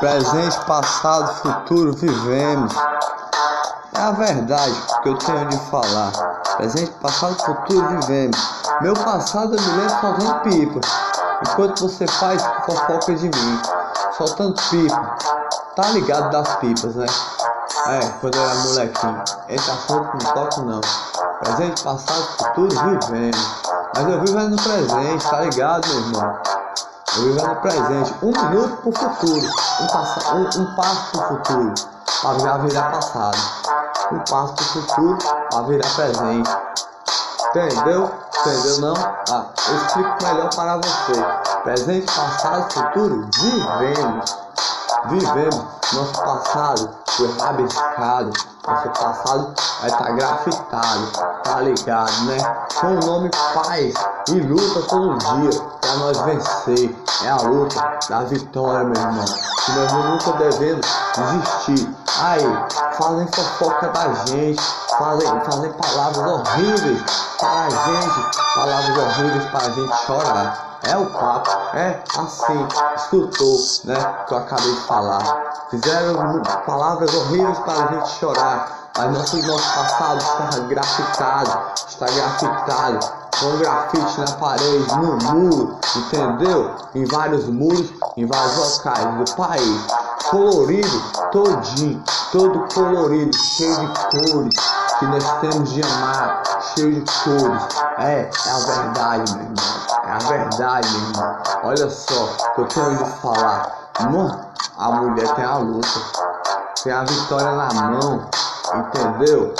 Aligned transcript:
Presente, 0.00 0.64
passado, 0.64 1.34
futuro, 1.34 1.92
vivemos. 1.92 2.74
É 3.94 4.00
a 4.00 4.10
verdade 4.12 4.74
que 5.02 5.08
eu 5.08 5.16
tenho 5.18 5.46
de 5.48 5.58
falar. 5.70 6.12
Presente, 6.56 6.90
passado, 7.00 7.34
futuro, 7.36 7.86
vivemos. 8.00 8.36
Meu 8.80 8.94
passado 8.94 9.54
eu 9.54 9.60
me 9.60 9.68
lembro 9.68 10.00
soltando 10.00 10.40
pipa. 10.40 10.80
Enquanto 11.42 11.80
você 11.88 12.06
faz 12.06 12.44
fofoca 12.64 13.14
de 13.14 13.24
mim. 13.24 13.62
Soltando 14.16 14.54
pipa. 14.70 15.16
Tá 15.76 15.88
ligado 15.90 16.30
das 16.30 16.56
pipas, 16.56 16.94
né? 16.96 17.06
É, 17.86 18.00
quando 18.20 18.36
eu 18.36 18.42
era 18.42 18.54
molequinho. 18.54 19.22
Esse 19.48 19.70
assunto 19.70 20.10
não 20.24 20.32
toco 20.32 20.62
não. 20.62 20.80
Presente, 21.48 21.82
passado, 21.82 22.22
futuro, 22.36 22.68
vivemos. 22.68 23.62
Mas 23.94 24.06
eu 24.06 24.20
vivo 24.20 24.38
no 24.38 24.56
presente, 24.62 25.30
tá 25.30 25.40
ligado, 25.40 25.88
meu 25.88 25.98
irmão? 25.98 26.38
Eu 27.16 27.22
vivo 27.22 27.46
no 27.46 27.56
presente. 27.56 28.14
Um 28.22 28.32
minuto 28.32 28.76
pro 28.82 28.92
futuro. 28.92 29.48
Um, 29.80 30.36
um, 30.36 30.62
um 30.62 30.74
passo 30.74 31.10
pro 31.10 31.22
futuro. 31.28 31.74
Pra 32.20 32.38
já 32.38 32.58
virar 32.58 32.90
passado. 32.90 33.38
Um 34.12 34.18
passo 34.18 34.52
pro 34.52 34.64
futuro 34.66 35.18
pra 35.50 35.62
virar 35.62 35.94
presente. 35.94 36.50
Entendeu? 37.48 38.10
Entendeu 38.40 38.80
não? 38.80 38.94
Ah, 39.30 39.46
eu 39.68 39.76
explico 39.78 40.16
melhor 40.22 40.54
para 40.54 40.76
você. 40.76 41.24
Presente, 41.64 42.14
passado, 42.14 42.72
futuro, 42.74 43.26
vivemos. 43.38 44.36
Vivemos. 45.06 45.64
Nosso 45.94 46.12
passado 46.12 47.07
foi 47.18 47.36
rabiscado. 47.36 48.32
Nosso 48.66 48.88
passado 48.90 49.54
vai 49.80 49.90
estar 49.90 50.04
tá 50.04 50.10
grafitado. 50.12 51.06
Tá 51.42 51.60
ligado, 51.60 52.24
né? 52.24 52.38
Com 52.80 52.86
o 52.86 53.00
nome 53.00 53.30
paz 53.54 53.94
e 54.28 54.40
luta 54.40 54.82
todo 54.82 55.18
dia 55.18 55.60
pra 55.80 55.96
nós 55.96 56.18
vencer. 56.18 56.96
É 57.24 57.30
a 57.30 57.36
luta 57.36 57.98
da 58.08 58.20
vitória, 58.20 58.84
meu 58.84 59.02
irmão. 59.02 59.24
Que 59.64 59.72
nós 59.72 59.92
nunca 59.92 60.32
devemos 60.38 60.86
desistir. 61.16 61.96
Aí, 62.20 62.42
fazem 62.92 63.26
fofoca 63.28 63.88
da 63.88 64.12
gente, 64.26 64.62
fazem, 64.96 65.28
fazem 65.40 65.72
palavras 65.72 66.32
horríveis 66.32 67.02
para 67.38 67.66
a 67.66 67.70
gente, 67.70 68.38
palavras 68.54 68.98
horríveis 68.98 69.44
para 69.46 69.66
a 69.66 69.70
gente 69.70 69.96
chorar. 70.06 70.67
É 70.84 70.96
o 70.96 71.06
papo, 71.06 71.50
é 71.76 72.02
assim, 72.16 72.68
escutou, 72.96 73.58
né? 73.84 73.96
Que 74.26 74.34
eu 74.34 74.38
acabei 74.38 74.72
de 74.72 74.80
falar. 74.82 75.66
Fizeram 75.70 76.42
palavras 76.64 77.12
horríveis 77.14 77.58
para 77.58 77.84
a 77.84 77.86
gente 77.88 78.08
chorar. 78.10 78.90
Mas 78.96 79.12
nosso, 79.12 79.46
nosso 79.46 79.74
passado 79.74 80.18
está 80.18 80.58
grafitado, 80.66 81.60
está 81.88 82.06
grafitado 82.06 83.18
com 83.38 83.56
grafite 83.58 84.20
na 84.20 84.32
parede, 84.32 84.96
no 84.96 85.34
muro, 85.34 85.78
entendeu? 85.94 86.74
Em 86.94 87.04
vários 87.04 87.46
muros, 87.46 87.92
em 88.16 88.26
vários 88.26 88.56
locais 88.56 89.14
do 89.14 89.36
país. 89.36 89.86
Colorido, 90.30 91.02
todinho, 91.30 92.02
todo 92.32 92.66
colorido, 92.74 93.36
cheio 93.36 93.76
de 93.76 93.94
cores 94.10 94.54
que 94.98 95.06
nós 95.06 95.40
temos 95.40 95.72
de 95.72 95.82
amar, 95.82 96.42
cheio 96.74 97.02
de 97.02 97.12
cores. 97.22 97.62
É, 97.98 98.28
é 98.46 98.50
a 98.50 98.58
verdade, 98.58 99.32
meu 99.34 99.42
irmão. 99.42 99.87
É 100.08 100.10
a 100.10 100.18
verdade, 100.20 100.88
irmão. 100.88 101.36
Olha 101.64 101.90
só, 101.90 102.28
que 102.54 102.60
eu 102.62 102.64
tenho 102.64 102.96
de 102.96 103.10
falar. 103.20 103.90
Mano, 104.00 104.40
a 104.78 104.90
mulher 104.92 105.34
tem 105.34 105.44
a 105.44 105.58
luta, 105.58 106.00
tem 106.82 106.90
a 106.90 107.04
vitória 107.04 107.52
na 107.52 107.68
mão, 107.74 108.26
entendeu? 108.74 109.54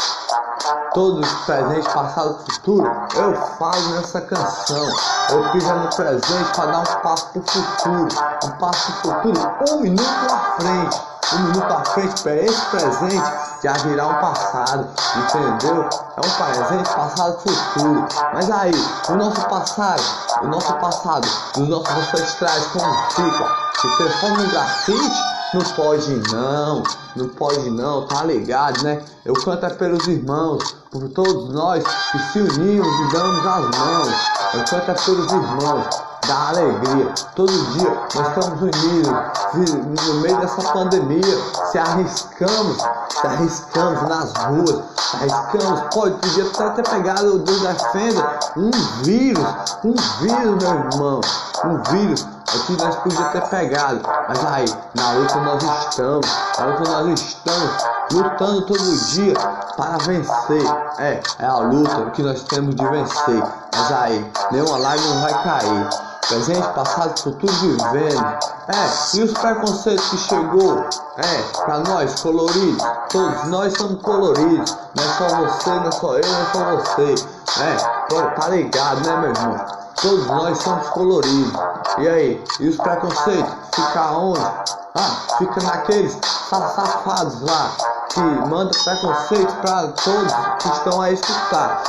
Todos 0.95 1.31
presente, 1.45 1.89
passado, 1.93 2.39
futuro, 2.45 2.91
eu 3.15 3.35
falo 3.59 3.89
nessa 3.91 4.21
canção. 4.23 4.89
Eu 5.31 5.51
piso 5.51 5.73
no 5.75 5.95
presente 5.95 6.55
para 6.57 6.73
dar 6.73 6.79
um 6.79 7.03
passo 7.03 7.29
pro 7.29 7.43
futuro, 7.43 8.09
um 8.45 8.51
passo 8.53 8.93
pro 9.03 9.13
futuro, 9.13 9.57
um 9.71 9.81
minuto 9.81 10.33
à 10.33 10.39
frente, 10.61 11.01
um 11.35 11.39
minuto 11.41 11.73
à 11.73 11.85
frente 11.85 12.23
para 12.23 12.37
esse 12.37 12.61
presente 12.67 13.33
já 13.63 13.73
virar 13.75 14.07
um 14.07 14.15
passado, 14.15 14.89
entendeu? 15.17 15.89
É 16.17 16.27
um 16.27 16.55
presente, 16.55 16.95
passado, 16.95 17.39
futuro. 17.41 18.09
Mas 18.33 18.51
aí, 18.51 18.73
o 19.11 19.15
nosso 19.15 19.43
passado, 19.43 20.03
o 20.43 20.47
nosso 20.47 20.73
passado, 20.75 21.29
os 21.59 21.69
nossos 21.69 21.99
ancestrais 21.99 22.67
como 22.69 22.95
fica? 23.11 23.47
Se 23.81 23.97
transforma 23.99 24.43
em 24.43 24.49
grafite? 24.49 25.38
Não 25.55 25.63
pode 25.63 26.15
não, 26.31 26.83
não 27.17 27.29
pode 27.31 27.71
não, 27.71 28.07
tá 28.07 28.23
ligado, 28.25 28.83
né? 28.83 29.03
Eu 29.25 29.33
canto 29.35 29.65
é 29.65 29.71
pelos 29.71 30.07
irmãos, 30.07 30.77
por 30.91 31.09
todos 31.09 31.49
nós 31.51 31.83
que 32.13 32.19
se 32.19 32.41
unimos 32.41 32.87
e 32.87 33.13
damos 33.13 33.47
as 33.47 33.79
mãos. 33.79 34.15
Eu 34.55 34.65
canto 34.65 34.91
é 34.91 34.95
pelos 34.95 35.33
irmãos, 35.33 36.09
da 36.29 36.49
alegria. 36.49 37.07
Todo 37.35 37.51
dia 37.73 37.91
nós 38.15 38.29
estamos 38.29 38.61
unidos 38.61 40.05
no 40.05 40.21
meio 40.21 40.39
dessa 40.39 40.63
pandemia. 40.73 41.39
Se 41.73 41.79
arriscamos, 41.79 42.77
se 43.11 43.27
arriscamos 43.27 44.03
nas 44.03 44.33
ruas, 44.45 44.85
se 44.97 45.17
arriscamos. 45.17 45.81
Pode, 45.95 46.15
podia 46.17 46.45
até 46.45 46.83
ter 46.83 46.91
pegado, 46.91 47.39
Deus 47.39 47.61
defenda, 47.61 48.39
um 48.57 48.71
vírus, 49.03 49.45
um 49.83 49.95
vírus, 50.21 50.63
meu 50.63 50.75
irmão, 50.75 51.21
um 51.65 51.83
vírus 51.91 52.27
Aqui 52.49 52.73
nós 52.79 52.97
podíamos 52.97 53.33
ter 53.33 53.43
pegado, 53.49 54.01
mas 54.27 54.45
aí, 54.47 54.65
na 54.95 55.13
luta 55.13 55.37
nós 55.37 55.63
estamos, 55.63 56.27
na 56.59 56.65
luta 56.65 56.91
nós 56.91 57.21
estamos, 57.21 57.71
lutando 58.11 58.63
todo 58.63 59.07
dia 59.11 59.35
para 59.77 59.99
vencer. 59.99 60.63
É, 60.99 61.21
é 61.41 61.45
a 61.45 61.59
luta 61.59 62.11
que 62.13 62.23
nós 62.23 62.43
temos 62.45 62.75
de 62.75 62.87
vencer. 62.87 63.43
Mas 63.77 63.93
aí, 63.93 64.33
nenhuma 64.51 64.79
lágrima 64.79 65.21
vai 65.21 65.43
cair. 65.43 65.89
Presente, 66.27 66.69
passado, 66.69 67.19
futuro 67.21 67.53
vivendo. 67.53 68.25
É, 68.69 69.17
e 69.17 69.23
os 69.23 69.33
preconceitos 69.33 70.09
que 70.09 70.17
chegou, 70.17 70.87
é, 71.19 71.63
pra 71.65 71.81
nós, 71.81 72.21
coloridos, 72.21 72.83
todos 73.11 73.45
nós 73.45 73.75
somos 73.77 74.01
coloridos. 74.03 74.77
Não 74.95 75.05
é 75.05 75.09
só 75.19 75.29
você, 75.29 75.71
não 75.71 75.87
é 75.87 75.93
só 75.93 76.15
eu, 76.15 76.27
não 76.27 76.41
é 76.41 76.47
só 76.53 76.77
você. 76.77 77.15
É, 77.61 77.98
tá 78.09 78.49
ligado, 78.49 79.07
né, 79.07 79.17
meu 79.17 79.31
irmão? 79.31 79.67
Todos 80.01 80.27
nós 80.27 80.59
somos 80.59 80.89
coloridos. 80.91 81.53
E 81.99 82.09
aí? 82.09 82.45
E 82.61 82.69
os 82.69 82.77
preconceitos? 82.77 83.53
Fica 83.75 84.11
onde? 84.13 84.41
Ah, 84.41 85.37
fica 85.39 85.63
naqueles 85.63 86.19
safados 86.49 87.43
lá 87.43 87.71
que 88.09 88.21
mandam 88.21 88.71
preconceito 88.71 89.53
para 89.61 89.89
todos 89.89 90.33
que 90.61 90.69
estão 90.69 91.03
a 91.03 91.11
escutar. 91.11 91.83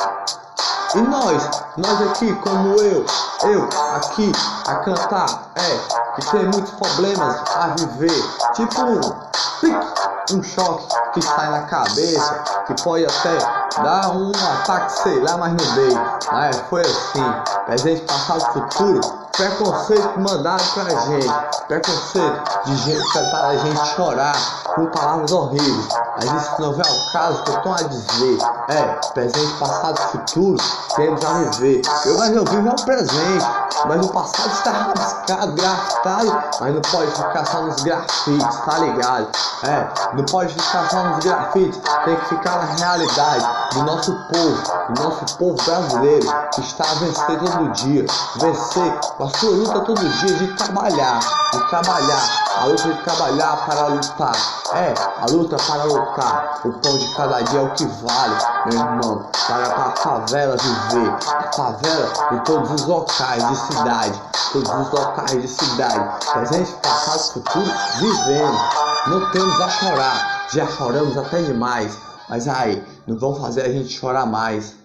E 0.95 1.01
nós, 1.01 1.49
nós 1.77 2.01
aqui, 2.09 2.33
como 2.35 2.75
eu, 2.81 3.05
eu 3.43 3.69
aqui 3.95 4.31
a 4.67 4.75
cantar, 4.75 5.51
é, 5.55 6.15
que 6.15 6.31
tem 6.31 6.43
muitos 6.45 6.71
problemas 6.71 7.35
a 7.55 7.67
viver, 7.77 8.23
tipo 8.53 9.29
pique, 9.61 9.88
um 10.31 10.43
choque 10.43 10.87
que 11.13 11.21
sai 11.21 11.49
na 11.49 11.61
cabeça, 11.63 12.43
que 12.67 12.83
pode 12.83 13.05
até 13.05 13.37
dar 13.81 14.15
um 14.15 14.31
ataque, 14.31 14.91
sei 15.01 15.19
lá, 15.21 15.37
mas 15.37 15.53
não 15.53 15.75
dei. 15.75 15.97
É, 16.31 16.53
foi 16.69 16.81
assim, 16.81 17.23
presente, 17.65 18.01
passado, 18.01 18.53
futuro, 18.53 19.01
preconceito 19.39 20.19
mandaram 20.19 20.65
pra 20.73 20.89
gente, 20.89 21.33
preconceito 21.65 22.43
de 22.65 22.75
gente 22.75 23.31
para 23.31 23.47
a 23.47 23.57
gente 23.57 23.87
chorar 23.95 24.35
com 24.75 24.85
palavras 24.87 25.31
horríveis. 25.31 25.87
Mas 26.17 26.43
isso 26.43 26.55
não 26.61 26.73
vem 26.73 26.85
ao 26.85 27.11
caso 27.13 27.43
que 27.43 27.51
eu 27.51 27.55
estou 27.55 27.73
a 27.73 27.81
dizer. 27.83 28.37
É, 28.67 28.83
presente, 29.13 29.53
passado, 29.53 29.97
futuro, 30.11 30.57
temos 30.95 31.23
a 31.23 31.33
viver. 31.33 31.81
Eu, 32.05 32.17
mas 32.17 32.35
eu 32.35 32.43
vivo 32.43 32.67
é 32.67 32.71
o 32.71 32.85
presente, 32.85 33.45
mas 33.85 34.05
o 34.05 34.09
passado 34.09 34.51
está 34.51 34.71
rabiscado, 34.71 35.53
grafitado, 35.53 36.43
mas 36.59 36.75
não 36.75 36.81
pode 36.81 37.11
ficar 37.11 37.45
só 37.45 37.61
nos 37.61 37.81
grafites, 37.81 38.57
tá 38.65 38.77
ligado? 38.77 39.27
É, 39.63 40.15
não 40.15 40.25
pode 40.25 40.53
ficar 40.53 40.89
só 40.89 41.01
nos 41.03 41.23
grafites, 41.23 41.79
tem 42.03 42.15
que 42.17 42.25
ficar 42.25 42.57
na 42.57 42.75
realidade 42.75 43.58
do 43.73 43.83
nosso 43.83 44.13
povo, 44.13 44.93
do 44.93 45.03
nosso 45.03 45.37
povo 45.37 45.63
brasileiro, 45.63 46.27
que 46.53 46.61
está 46.61 46.83
a 46.89 46.93
vencer 46.95 47.39
todo 47.39 47.71
dia, 47.73 48.05
vencer 48.35 48.99
a 49.19 49.37
sua 49.37 49.49
luta 49.51 49.79
todo 49.81 50.09
dia 50.09 50.33
de 50.33 50.47
trabalhar, 50.55 51.19
de 51.51 51.69
trabalhar, 51.69 52.45
a 52.57 52.65
luta 52.65 52.83
de 52.83 53.03
trabalhar 53.03 53.65
para 53.65 53.87
lutar. 53.87 54.59
É, 54.73 54.93
a 55.21 55.25
luta 55.31 55.57
para 55.57 55.83
lutar. 55.83 56.59
O 56.63 56.73
pão 56.73 56.97
de 56.97 57.15
cada 57.15 57.41
dia 57.41 57.59
é 57.59 57.63
o 57.63 57.73
que 57.73 57.85
vale, 57.85 58.35
meu 58.65 58.79
irmão. 58.79 59.25
Para 59.47 59.65
a 59.65 59.91
favela 59.95 60.55
viver. 60.57 61.11
A 61.11 61.51
favela 61.51 62.11
de 62.31 62.39
todos 62.45 62.71
os 62.71 62.85
locais 62.85 63.47
de 63.47 63.55
cidade. 63.55 64.21
Todos 64.53 64.69
os 64.69 64.91
locais 64.91 65.41
de 65.41 65.47
cidade. 65.47 66.25
Presente, 66.33 66.71
passado, 66.83 67.33
futuro, 67.33 67.71
vivendo. 67.99 68.59
Não 69.07 69.31
temos 69.31 69.59
a 69.59 69.69
chorar. 69.69 70.45
Já 70.53 70.67
choramos 70.67 71.17
até 71.17 71.41
demais. 71.41 72.08
Mas 72.29 72.47
aí, 72.47 72.85
não 73.07 73.17
vão 73.17 73.33
fazer 73.33 73.63
a 73.63 73.71
gente 73.71 73.89
chorar 73.89 74.27
mais. 74.27 74.75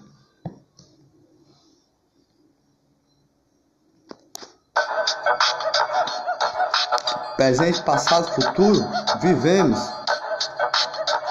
Presente, 7.36 7.82
passado, 7.82 8.32
futuro, 8.32 8.88
vivemos. 9.20 9.78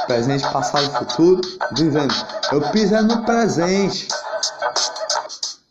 Presente, 0.06 0.48
passado, 0.52 0.92
futuro, 0.92 1.42
vivemos. 1.72 2.26
Eu 2.52 2.62
piso 2.70 2.94
é 2.94 3.02
no 3.02 3.24
presente. 3.24 4.08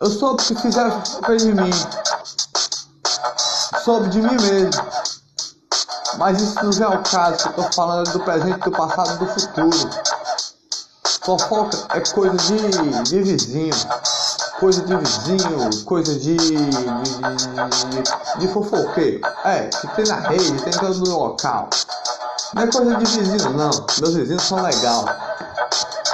Eu 0.01 0.11
soube 0.11 0.43
que 0.43 0.57
fizeram 0.57 1.01
de 1.39 1.55
mim. 1.55 1.71
Soube 3.85 4.09
de 4.09 4.21
mim 4.21 4.35
mesmo. 4.35 4.83
Mas 6.19 6.41
isso 6.41 6.81
não 6.81 6.93
é 6.93 6.97
o 6.97 7.03
caso, 7.03 7.49
eu 7.49 7.53
tô 7.53 7.63
falando 7.73 8.11
do 8.11 8.21
presente, 8.21 8.59
do 8.59 8.71
passado 8.71 9.19
do 9.19 9.27
futuro. 9.29 9.91
Fofoca 11.25 11.79
é 11.95 12.01
coisa 12.01 12.37
de, 12.37 13.03
de 13.05 13.23
vizinho. 13.23 13.75
Coisa 14.59 14.83
de 14.83 14.97
vizinho, 14.97 15.85
coisa 15.85 16.15
de. 16.19 16.37
de, 16.37 16.57
de, 17.91 18.39
de 18.39 18.49
fofoqueiro. 18.49 19.21
É, 19.45 19.67
que 19.67 19.87
tem 19.95 20.05
na 20.07 20.17
rede, 20.17 20.63
tem 20.63 20.73
todo 20.73 20.99
no 20.99 21.19
local. 21.19 21.71
Não 22.55 22.63
é 22.65 22.67
coisa 22.67 22.97
de 22.97 23.05
vizinho, 23.05 23.51
não. 23.51 23.71
Meus 24.01 24.15
vizinhos 24.15 24.43
são 24.43 24.61
legais. 24.63 25.05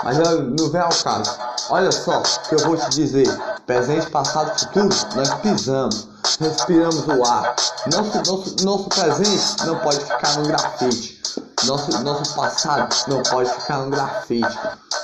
Mas 0.05 0.19
não 0.19 0.69
vem 0.69 0.81
ao 0.81 0.91
caso. 0.91 1.39
Olha 1.71 1.91
só 1.91 2.21
que 2.21 2.55
eu 2.55 2.59
vou 2.61 2.77
te 2.77 2.91
dizer: 2.91 3.27
presente, 3.67 4.11
passado, 4.11 4.59
futuro, 4.61 4.89
nós 5.17 5.35
pisamos, 5.35 6.07
respiramos 6.39 7.07
o 7.07 7.25
ar. 7.25 7.57
Nosso, 7.87 8.19
nosso, 8.19 8.57
nosso 8.63 8.89
presente 8.91 9.67
não 9.67 9.79
pode 9.79 10.01
ficar 10.01 10.37
no 10.37 10.47
grafite. 10.49 11.19
Nosso, 11.65 12.03
nosso 12.03 12.35
passado 12.35 12.95
não 13.09 13.23
pode 13.23 13.51
ficar 13.51 13.79
no 13.79 13.91
grafite. 13.91 14.59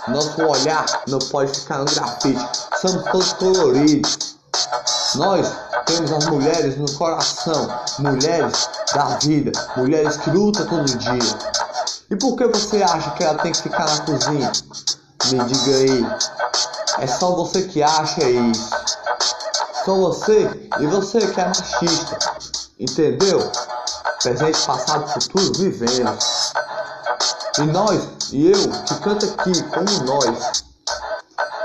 Nosso 0.09 0.43
olhar 0.43 0.85
não 1.09 1.19
pode 1.19 1.59
ficar 1.59 1.79
no 1.79 1.87
grafite. 1.87 2.47
Somos 2.81 3.05
todos 3.05 3.33
coloridos. 3.35 4.37
Nós 5.15 5.51
temos 5.87 6.13
as 6.13 6.27
mulheres 6.27 6.77
no 6.77 6.91
coração, 6.93 7.69
mulheres 7.99 8.69
da 8.95 9.17
vida, 9.19 9.53
mulheres 9.77 10.17
que 10.19 10.31
lutam 10.31 10.67
todo 10.67 10.85
dia. 10.85 11.39
E 12.11 12.17
por 12.17 12.37
que 12.37 12.47
você 12.47 12.83
acha 12.83 13.11
que 13.13 13.25
ela 13.25 13.39
tem 13.39 13.53
que 13.53 13.63
ficar 13.63 13.87
na 13.87 13.99
cozinha? 14.01 14.53
Me 15.31 15.45
diga 15.45 15.77
aí. 15.77 16.07
É 16.99 17.07
só 17.07 17.35
você 17.35 17.63
que 17.63 17.83
acha 17.83 18.23
isso. 18.29 18.71
Só 19.85 19.95
você 19.95 20.69
e 20.81 20.87
você 20.87 21.19
que 21.27 21.41
é 21.41 21.47
machista. 21.47 22.19
Entendeu? 22.79 23.51
Presente, 24.23 24.67
passado, 24.67 25.09
futuro, 25.13 25.53
vivemos. 25.59 26.53
E 27.57 27.63
nós, 27.63 28.33
e 28.33 28.51
eu, 28.51 28.71
que 28.85 28.95
canta 28.97 29.27
aqui, 29.27 29.63
como 29.65 30.05
nós, 30.05 30.65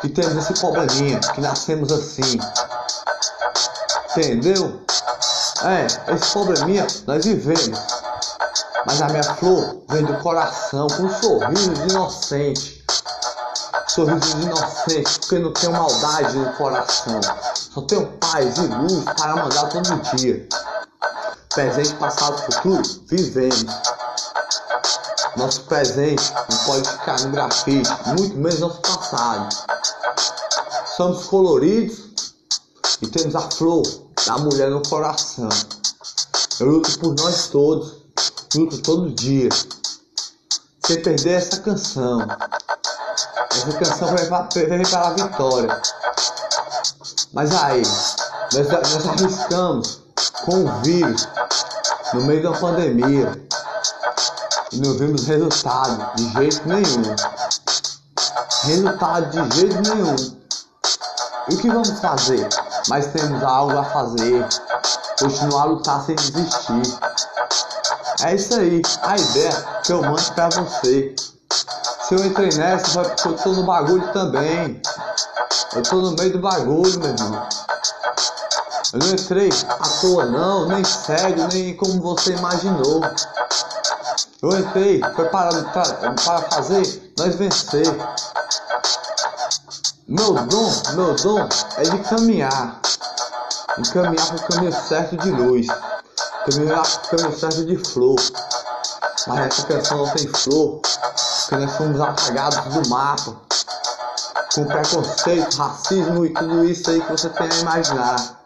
que 0.01 0.09
temos 0.09 0.37
esse 0.37 0.53
probleminha, 0.59 1.19
que 1.19 1.41
nascemos 1.41 1.91
assim. 1.91 2.39
Entendeu? 4.11 4.81
É, 5.63 5.87
esse 6.13 6.31
probleminha 6.31 6.85
nós 7.07 7.25
vivemos. 7.25 7.79
Mas 8.85 9.01
a 9.01 9.07
minha 9.07 9.23
flor 9.23 9.81
vem 9.89 10.05
do 10.05 10.13
coração, 10.19 10.87
com 10.89 11.03
um 11.03 11.21
sorriso 11.21 11.73
de 11.73 11.89
inocente. 11.89 12.85
Sorriso 13.87 14.37
de 14.37 14.45
inocente, 14.45 15.19
porque 15.21 15.39
não 15.39 15.51
tenho 15.53 15.71
maldade 15.73 16.37
no 16.37 16.53
coração. 16.53 17.19
Só 17.55 17.81
tenho 17.81 18.05
paz 18.19 18.57
e 18.57 18.61
luz 18.61 19.03
para 19.05 19.35
mandar 19.35 19.69
todo 19.69 20.15
dia. 20.15 20.47
Presente, 21.49 21.95
passado, 21.95 22.37
futuro, 22.43 22.83
vivemos. 23.07 23.65
Nosso 25.35 25.61
presente 25.61 26.33
não 26.49 26.57
pode 26.65 26.89
ficar 26.89 27.19
no 27.21 27.29
grafite, 27.31 27.89
muito 28.17 28.35
menos 28.35 28.59
nosso 28.59 28.81
passado. 28.81 29.55
Somos 30.97 31.25
coloridos 31.25 32.33
e 33.01 33.07
temos 33.07 33.35
a 33.35 33.41
flor 33.51 33.83
da 34.25 34.37
mulher 34.37 34.69
no 34.69 34.81
coração. 34.81 35.49
Eu 36.59 36.67
luto 36.67 36.99
por 36.99 37.15
nós 37.15 37.47
todos, 37.47 38.03
luto 38.55 38.81
todo 38.81 39.11
dia. 39.11 39.49
Sem 40.85 41.01
perder 41.01 41.33
essa 41.35 41.57
canção. 41.61 42.27
Essa 43.51 43.71
canção 43.77 44.07
vai, 44.09 44.25
para 44.27 45.07
a 45.07 45.09
vitória. 45.11 45.81
Mas 47.31 47.55
aí, 47.55 47.83
nós, 48.53 48.67
nós 48.67 49.07
arriscamos 49.07 50.01
com 50.43 50.65
o 50.65 50.81
vírus 50.81 51.27
no 52.13 52.21
meio 52.23 52.43
da 52.43 52.51
pandemia 52.53 53.31
não 54.73 54.93
vimos 54.93 55.25
resultado 55.25 56.15
de 56.15 56.31
jeito 56.33 56.67
nenhum. 56.67 57.15
Resultado 58.63 59.29
de 59.31 59.55
jeito 59.55 59.81
nenhum. 59.81 60.15
E 61.49 61.55
o 61.55 61.57
que 61.57 61.69
vamos 61.69 61.99
fazer? 61.99 62.47
Mas 62.87 63.07
temos 63.07 63.41
algo 63.43 63.77
a 63.77 63.83
fazer. 63.83 64.47
Continuar 65.19 65.61
a 65.61 65.65
lutar 65.65 66.05
sem 66.05 66.15
desistir. 66.15 66.99
É 68.23 68.35
isso 68.35 68.53
aí, 68.53 68.81
a 69.01 69.17
ideia 69.17 69.65
que 69.83 69.91
eu 69.91 70.01
mando 70.01 70.31
pra 70.33 70.49
você. 70.49 71.15
Se 72.07 72.15
eu 72.15 72.25
entrei 72.25 72.49
nessa, 72.53 72.91
foi 72.91 73.03
porque 73.05 73.27
eu 73.27 73.37
tô 73.37 73.49
no 73.53 73.63
bagulho 73.63 74.13
também. 74.13 74.81
Eu 75.75 75.83
tô 75.83 75.95
no 75.97 76.11
meio 76.11 76.33
do 76.33 76.39
bagulho, 76.39 76.99
meu 76.99 77.09
irmão. 77.09 77.47
Eu 78.93 78.99
não 78.99 79.09
entrei 79.09 79.49
à 79.67 79.87
toa 80.01 80.25
não, 80.25 80.67
nem 80.67 80.83
cego, 80.83 81.47
nem 81.53 81.75
como 81.75 82.01
você 82.01 82.33
imaginou. 82.33 83.01
Eu 84.41 84.57
entrei, 84.57 85.01
foi 85.15 85.25
para, 85.25 85.49
para 85.63 86.41
fazer 86.49 87.13
nós 87.17 87.35
vencer. 87.35 87.85
Meu 90.07 90.33
dom, 90.33 90.71
meu 90.95 91.13
dom 91.15 91.49
é 91.75 91.83
de 91.83 91.99
caminhar. 92.03 92.79
De 93.77 93.91
caminhar 93.91 94.27
para 94.27 94.35
o 94.37 94.47
caminho 94.47 94.71
certo 94.71 95.17
de 95.17 95.29
luz. 95.29 95.67
Caminhar 96.49 96.81
para 96.81 97.05
o 97.05 97.09
caminho 97.09 97.37
certo 97.37 97.65
de 97.65 97.77
flor. 97.77 98.15
Mas 99.27 99.39
essa 99.39 99.67
canção 99.67 100.05
não 100.05 100.13
tem 100.13 100.27
flor. 100.29 100.79
Porque 100.79 101.55
nós 101.57 101.75
fomos 101.75 101.99
apagados 101.99 102.73
do 102.73 102.89
mapa. 102.89 103.35
Com 104.55 104.63
preconceito, 104.63 105.57
racismo 105.57 106.25
e 106.25 106.33
tudo 106.33 106.63
isso 106.63 106.89
aí 106.89 107.01
que 107.01 107.11
você 107.11 107.27
tem 107.27 107.45
a 107.45 107.55
imaginar. 107.55 108.39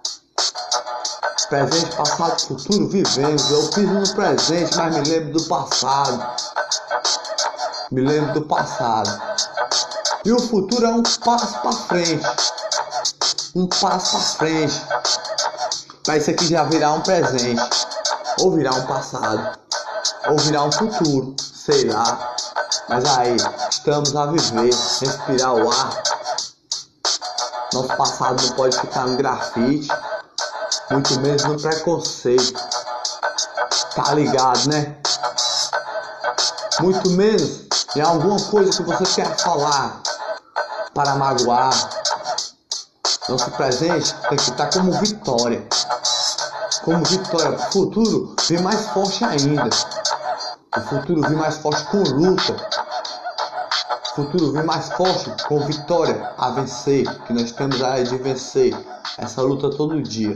Presente, 1.54 1.96
passado, 1.96 2.42
futuro, 2.48 2.88
vivemos. 2.88 3.52
Eu 3.52 3.72
fiz 3.72 3.88
no 3.88 4.16
presente, 4.16 4.76
mas 4.76 4.96
me 4.96 5.08
lembro 5.08 5.34
do 5.34 5.44
passado. 5.44 6.28
Me 7.92 8.02
lembro 8.02 8.34
do 8.34 8.42
passado. 8.42 9.22
E 10.26 10.32
o 10.32 10.40
futuro 10.40 10.84
é 10.84 10.90
um 10.90 11.04
passo 11.04 11.62
para 11.62 11.72
frente. 11.74 12.26
Um 13.54 13.68
passo 13.68 14.14
para 14.14 14.20
frente. 14.20 14.82
Para 16.04 16.18
isso 16.18 16.32
aqui 16.32 16.48
já 16.48 16.64
virar 16.64 16.94
um 16.94 17.02
presente. 17.02 17.62
Ou 18.40 18.54
virar 18.54 18.74
um 18.74 18.88
passado. 18.88 19.60
Ou 20.30 20.38
virar 20.40 20.64
um 20.64 20.72
futuro. 20.72 21.36
Sei 21.40 21.88
lá. 21.88 22.36
Mas 22.90 23.06
aí, 23.16 23.38
estamos 23.70 24.16
a 24.16 24.26
viver, 24.26 24.74
respirar 24.74 25.54
o 25.54 25.72
ar. 25.72 26.04
Nosso 27.74 27.96
passado 27.96 28.42
não 28.42 28.56
pode 28.56 28.76
ficar 28.76 29.06
no 29.06 29.16
grafite 29.18 29.88
muito 30.94 31.20
menos 31.22 31.44
no 31.44 31.60
preconceito. 31.60 32.54
Tá 33.96 34.14
ligado, 34.14 34.70
né? 34.70 34.96
Muito 36.82 37.10
menos 37.12 37.68
em 37.96 38.02
alguma 38.02 38.40
coisa 38.40 38.72
que 38.72 38.84
você 38.84 39.22
quer 39.22 39.38
falar 39.40 40.02
para 40.94 41.16
magoar. 41.16 41.74
Nosso 43.28 43.50
presente 43.52 44.14
tem 44.30 44.38
que 44.38 44.52
estar 44.52 44.70
como 44.70 44.92
vitória. 44.94 45.68
Como 46.84 47.04
vitória. 47.06 47.58
O 47.58 47.72
futuro 47.72 48.36
vem 48.48 48.62
mais 48.62 48.86
forte 48.90 49.26
ainda. 49.26 49.70
O 50.78 50.82
futuro 50.82 51.22
vem 51.22 51.38
mais 51.38 51.58
forte 51.58 51.84
com 51.86 52.04
luta. 52.04 52.56
O 54.12 54.16
futuro 54.16 54.52
vem 54.52 54.64
mais 54.64 54.90
forte 54.90 55.32
com 55.48 55.60
vitória 55.62 56.34
a 56.38 56.52
vencer. 56.52 57.04
Que 57.26 57.34
nós 57.34 57.52
temos 57.52 57.82
a 57.82 58.04
de 58.04 58.18
vencer 58.18 58.78
essa 59.18 59.42
luta 59.42 59.72
todo 59.72 60.02
dia. 60.04 60.36